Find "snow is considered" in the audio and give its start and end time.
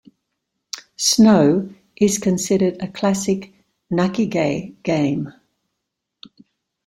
0.97-2.77